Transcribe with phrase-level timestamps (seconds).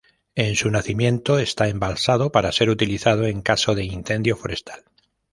[0.33, 4.81] En su nacimiento está embalsado para ser utilizado en caso de incendio forestal.